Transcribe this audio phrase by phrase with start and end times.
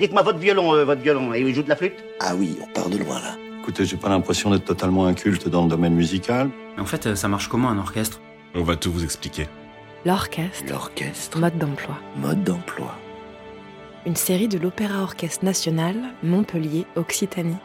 [0.00, 2.02] Dites-moi, votre violon, euh, votre violon, et il joue de la flûte?
[2.20, 3.36] Ah oui, on part de loin là.
[3.60, 6.48] Écoutez, j'ai pas l'impression d'être totalement inculte dans le domaine musical.
[6.74, 8.18] Mais en fait, euh, ça marche comment un orchestre?
[8.54, 9.46] On va tout vous expliquer.
[10.06, 11.98] L'orchestre, L'orchestre, mode d'emploi.
[12.16, 12.94] mode d'emploi.
[14.06, 17.58] Une série de l'Opéra Orchestre National, Montpellier, Occitanie.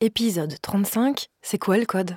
[0.00, 2.16] Épisode 35, c'est quoi le code?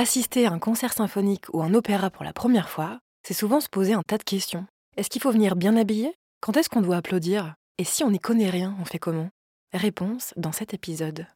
[0.00, 3.68] Assister à un concert symphonique ou un opéra pour la première fois, c'est souvent se
[3.68, 4.64] poser un tas de questions.
[4.96, 6.14] Est-ce qu'il faut venir bien habillé?
[6.40, 7.56] Quand est-ce qu'on doit applaudir?
[7.78, 9.28] Et si on n'y connaît rien, on fait comment?
[9.72, 11.26] Réponse dans cet épisode.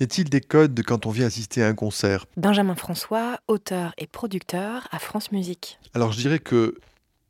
[0.00, 2.26] Y a-t-il des codes de quand on vient assister à un concert?
[2.36, 5.78] Benjamin François, auteur et producteur à France Musique.
[5.94, 6.76] Alors je dirais que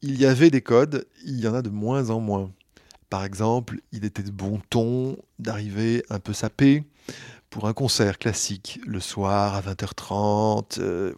[0.02, 2.50] il y avait des codes, il y en a de moins en moins.
[3.10, 6.82] Par exemple, il était de bon ton d'arriver un peu sapé
[7.54, 10.80] pour un concert classique le soir à 20h30.
[10.80, 11.14] euh,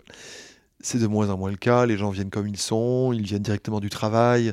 [0.81, 3.43] c'est de moins en moins le cas, les gens viennent comme ils sont, ils viennent
[3.43, 4.53] directement du travail.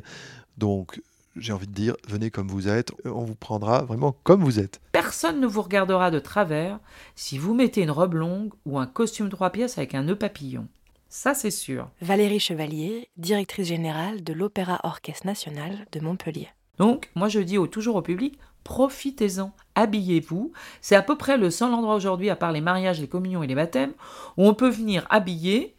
[0.56, 1.02] Donc
[1.36, 4.80] j'ai envie de dire, venez comme vous êtes, on vous prendra vraiment comme vous êtes.
[4.92, 6.80] Personne ne vous regardera de travers
[7.16, 10.66] si vous mettez une robe longue ou un costume trois pièces avec un nœud papillon.
[11.10, 11.90] Ça, c'est sûr.
[12.00, 16.48] Valérie Chevalier, directrice générale de l'Opéra Orchestre National de Montpellier.
[16.78, 20.52] Donc, moi, je dis toujours au public, profitez-en, habillez-vous.
[20.80, 23.46] C'est à peu près le seul endroit aujourd'hui, à part les mariages, les communions et
[23.46, 23.92] les baptêmes,
[24.36, 25.74] où on peut venir habillé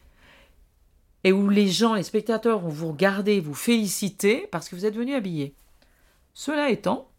[1.24, 4.96] et où les gens, les spectateurs vont vous regarder, vous féliciter parce que vous êtes
[4.96, 5.56] venu habillé.
[6.34, 7.10] Cela étant,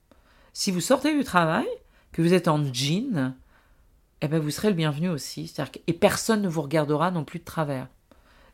[0.53, 1.67] si vous sortez du travail,
[2.13, 3.35] que vous êtes en jean,
[4.23, 5.53] eh ben vous serez le bienvenu aussi.
[5.87, 7.89] Et personne ne vous regardera non plus de travers.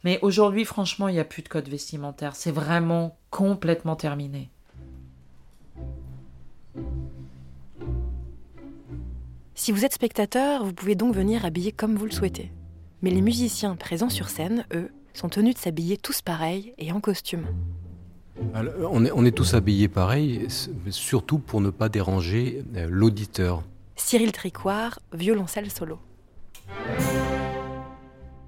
[0.04, 2.34] Mais aujourd'hui, franchement, il n'y a plus de code vestimentaire.
[2.34, 4.50] C'est vraiment complètement terminé.
[9.64, 12.50] Si vous êtes spectateur, vous pouvez donc venir habillé comme vous le souhaitez.
[13.00, 16.98] Mais les musiciens présents sur scène, eux, sont tenus de s'habiller tous pareils et en
[16.98, 17.46] costume.
[18.54, 22.88] Alors, on, est, on est tous habillés pareil, s- surtout pour ne pas déranger euh,
[22.90, 23.62] l'auditeur.
[23.94, 26.00] Cyril Tricoire, violoncelle solo.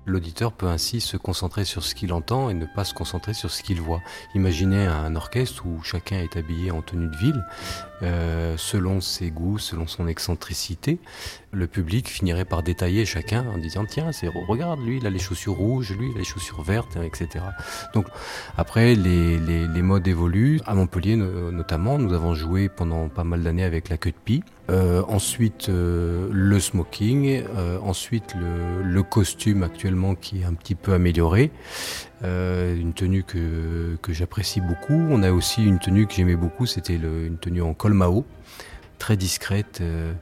[0.06, 3.50] L'auditeur peut ainsi se concentrer sur ce qu'il entend et ne pas se concentrer sur
[3.50, 4.02] ce qu'il voit.
[4.34, 7.42] Imaginez un orchestre où chacun est habillé en tenue de ville,
[8.02, 10.98] euh, selon ses goûts, selon son excentricité.
[11.52, 15.18] Le public finirait par détailler chacun en disant tiens, c'est regarde lui, il a les
[15.18, 17.44] chaussures rouges, lui, il a les chaussures vertes, etc.
[17.94, 18.06] Donc
[18.58, 19.38] après, les,
[19.82, 20.60] modes évoluent.
[20.66, 24.16] À Montpellier no- notamment, nous avons joué pendant pas mal d'années avec la queue de
[24.16, 24.42] pie.
[24.70, 27.42] Euh, ensuite, euh, le smoking.
[27.56, 31.50] euh, ensuite, le, le costume actuellement qui est un petit peu amélioré.
[32.22, 34.94] Euh, une tenue que, que j'apprécie beaucoup.
[34.94, 38.24] On a aussi une tenue que j'aimais beaucoup, c'était une tenue en col Mao,
[38.98, 39.80] très discrète.
[39.82, 40.14] euh,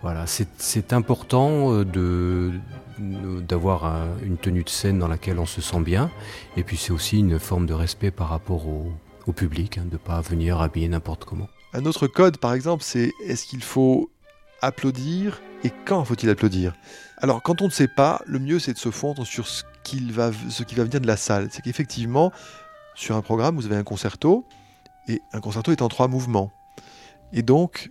[0.00, 2.52] voilà, c'est important euh, de
[2.98, 6.10] d'avoir un- une tenue de scène dans laquelle on se sent bien.
[6.56, 8.92] Et puis c'est aussi une forme de respect par rapport au,
[9.26, 11.48] au public, hein, de ne pas venir habiller n'importe comment.
[11.74, 14.10] Un autre code, par exemple, c'est est-ce qu'il faut
[14.60, 16.74] applaudir et quand faut-il applaudir?
[17.16, 20.00] Alors, quand on ne sait pas, le mieux c'est de se fondre sur ce, qui
[20.10, 21.48] va venir de la salle.
[21.50, 22.30] C'est qu'effectivement,
[22.94, 24.44] sur un programme, vous avez un concerto,
[25.08, 26.52] et un concerto est en trois mouvements.
[27.32, 27.90] Et donc,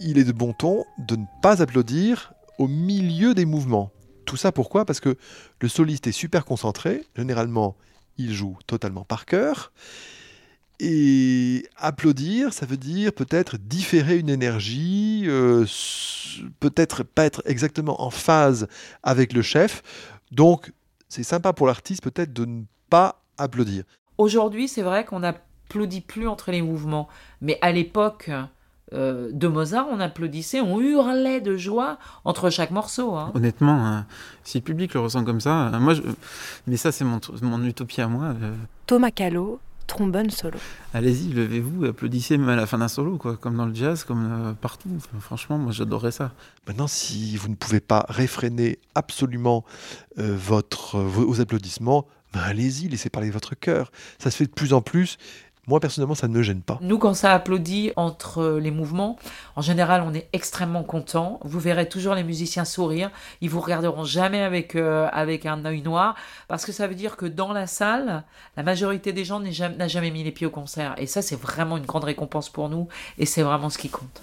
[0.00, 3.92] il est de bon ton de ne pas applaudir au milieu des mouvements.
[4.26, 4.84] Tout ça pourquoi?
[4.84, 5.16] Parce que
[5.60, 7.76] le soliste est super concentré, généralement,
[8.16, 9.72] il joue totalement par cœur.
[10.80, 15.64] Et applaudir, ça veut dire peut-être différer une énergie, euh,
[16.60, 18.66] peut-être pas être exactement en phase
[19.02, 19.82] avec le chef.
[20.32, 20.72] Donc,
[21.08, 23.84] c'est sympa pour l'artiste peut-être de ne pas applaudir.
[24.18, 27.08] Aujourd'hui, c'est vrai qu'on n'applaudit plus entre les mouvements.
[27.40, 28.30] Mais à l'époque
[28.92, 33.14] euh, de Mozart, on applaudissait, on hurlait de joie entre chaque morceau.
[33.14, 33.30] hein.
[33.34, 34.06] Honnêtement, hein,
[34.42, 36.02] si le public le ressent comme ça, euh, moi, je...
[36.66, 38.34] mais ça c'est mon, mon utopie à moi.
[38.42, 38.54] euh,
[38.86, 40.58] Thomas Callot, trombone solo.
[40.92, 44.28] Allez-y, levez-vous, applaudissez même à la fin d'un solo, quoi, comme dans le jazz, comme
[44.30, 44.90] euh, partout.
[44.96, 46.32] Enfin, franchement, moi j'adorerais ça.
[46.66, 49.64] Maintenant, si vous ne pouvez pas réfréner absolument
[50.18, 53.92] euh, votre, vos, vos applaudissements, ben allez-y, laissez parler votre cœur.
[54.18, 55.18] Ça se fait de plus en plus.
[55.66, 56.78] Moi, personnellement, ça ne me gêne pas.
[56.82, 59.16] Nous, quand ça applaudit entre les mouvements,
[59.56, 61.40] en général, on est extrêmement content.
[61.42, 63.10] Vous verrez toujours les musiciens sourire.
[63.40, 66.16] Ils vous regarderont jamais avec, euh, avec un œil noir,
[66.48, 68.24] parce que ça veut dire que dans la salle,
[68.56, 70.94] la majorité des gens n'a jamais mis les pieds au concert.
[70.98, 72.88] Et ça, c'est vraiment une grande récompense pour nous,
[73.18, 74.22] et c'est vraiment ce qui compte.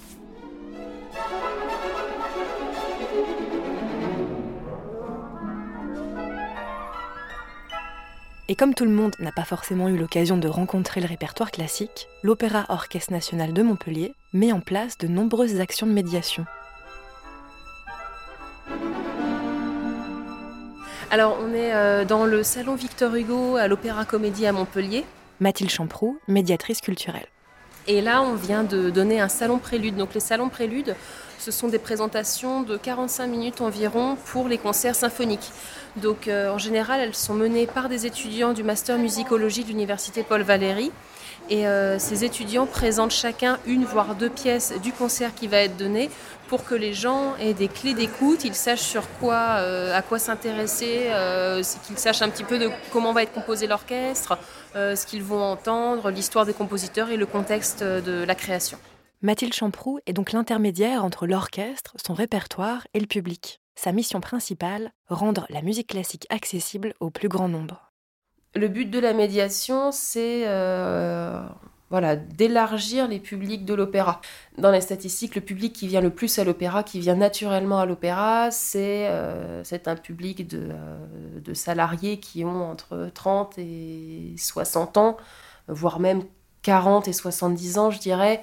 [8.51, 12.09] Et comme tout le monde n'a pas forcément eu l'occasion de rencontrer le répertoire classique,
[12.21, 16.43] l'Opéra Orchestre National de Montpellier met en place de nombreuses actions de médiation.
[21.11, 25.05] Alors, on est euh, dans le salon Victor Hugo à l'Opéra Comédie à Montpellier.
[25.39, 27.27] Mathilde Champroux, médiatrice culturelle.
[27.87, 29.95] Et là, on vient de donner un salon prélude.
[29.95, 30.95] Donc, les salons préludes,
[31.39, 35.51] ce sont des présentations de 45 minutes environ pour les concerts symphoniques.
[35.95, 40.23] Donc, euh, en général, elles sont menées par des étudiants du master musicologie de l'université
[40.23, 40.91] Paul Valéry.
[41.51, 45.75] Et euh, ces étudiants présentent chacun une voire deux pièces du concert qui va être
[45.75, 46.09] donné
[46.47, 50.17] pour que les gens aient des clés d'écoute, ils sachent sur quoi, euh, à quoi
[50.17, 54.37] s'intéresser, euh, qu'ils sachent un petit peu de comment va être composé l'orchestre,
[54.73, 58.77] ce qu'ils vont entendre, l'histoire des compositeurs et le contexte de la création.
[59.21, 63.59] Mathilde Champroux est donc l'intermédiaire entre l'orchestre, son répertoire et le public.
[63.75, 67.90] Sa mission principale, rendre la musique classique accessible au plus grand nombre.
[68.53, 71.41] Le but de la médiation, c'est euh,
[71.89, 74.19] voilà, d'élargir les publics de l'opéra.
[74.57, 77.85] Dans les statistiques, le public qui vient le plus à l'opéra, qui vient naturellement à
[77.85, 84.97] l'opéra, c'est euh, un public de, euh, de salariés qui ont entre 30 et 60
[84.97, 85.17] ans,
[85.69, 86.23] voire même
[86.63, 88.41] 40 et 70 ans, je dirais.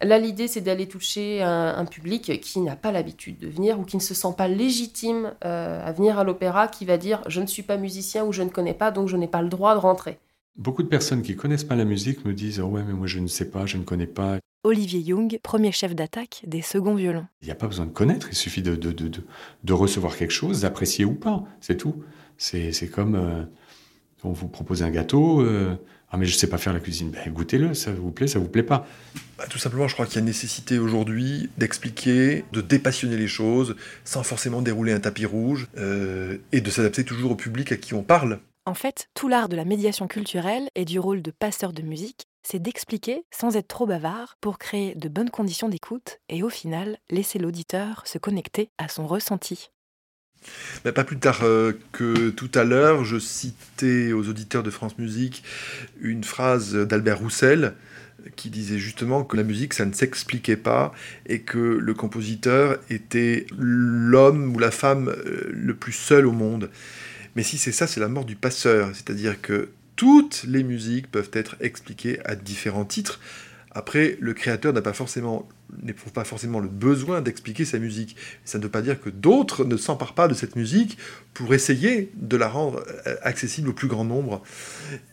[0.00, 3.84] Là, l'idée, c'est d'aller toucher un, un public qui n'a pas l'habitude de venir ou
[3.84, 7.40] qui ne se sent pas légitime euh, à venir à l'opéra, qui va dire je
[7.40, 9.74] ne suis pas musicien ou je ne connais pas, donc je n'ai pas le droit
[9.74, 10.18] de rentrer.
[10.56, 13.20] Beaucoup de personnes qui connaissent pas la musique me disent oh ouais mais moi je
[13.20, 14.38] ne sais pas, je ne connais pas.
[14.64, 17.26] Olivier Young, premier chef d'attaque des seconds violons.
[17.42, 19.20] Il n'y a pas besoin de connaître, il suffit de, de, de, de,
[19.62, 22.02] de recevoir quelque chose, d'apprécier ou pas, c'est tout.
[22.38, 23.44] C'est c'est comme euh,
[24.24, 25.76] on vous propose un gâteau, euh,
[26.10, 28.48] ah mais je sais pas faire la cuisine, ben, goûtez-le, ça vous plaît, ça vous
[28.48, 28.86] plaît pas.
[29.36, 33.76] Bah, tout simplement, je crois qu'il y a nécessité aujourd'hui d'expliquer, de dépassionner les choses,
[34.04, 37.94] sans forcément dérouler un tapis rouge, euh, et de s'adapter toujours au public à qui
[37.94, 38.40] on parle.
[38.64, 42.26] En fait, tout l'art de la médiation culturelle et du rôle de passeur de musique,
[42.42, 46.98] c'est d'expliquer sans être trop bavard pour créer de bonnes conditions d'écoute et au final
[47.10, 49.70] laisser l'auditeur se connecter à son ressenti.
[50.82, 55.42] Pas plus tard euh, que tout à l'heure, je citais aux auditeurs de France Musique
[56.00, 57.74] une phrase d'Albert Roussel
[58.36, 60.92] qui disait justement que la musique, ça ne s'expliquait pas
[61.26, 66.70] et que le compositeur était l'homme ou la femme euh, le plus seul au monde.
[67.36, 68.90] Mais si c'est ça, c'est la mort du passeur.
[68.94, 73.20] C'est-à-dire que toutes les musiques peuvent être expliquées à différents titres.
[73.78, 75.48] Après, le créateur n'a pas forcément,
[75.84, 78.16] n'éprouve pas forcément le besoin d'expliquer sa musique.
[78.44, 80.98] Ça ne veut pas dire que d'autres ne s'emparent pas de cette musique
[81.32, 84.42] pour essayer de la rendre euh, accessible au plus grand nombre.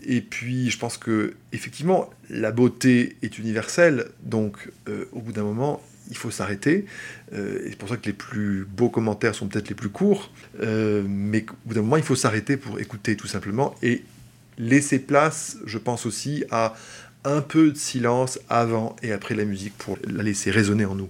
[0.04, 4.08] Et puis, je pense que effectivement, la beauté est universelle.
[4.24, 6.88] Donc, euh, au bout d'un moment, il faut s'arrêter.
[7.34, 10.32] Euh, c'est pour ça que les plus beaux commentaires sont peut-être les plus courts.
[10.62, 14.04] Euh, mais au bout d'un moment, il faut s'arrêter pour écouter tout simplement et
[14.58, 16.76] laisser place, je pense aussi, à
[17.26, 21.10] un peu de silence avant et après la musique pour la laisser résonner en nous.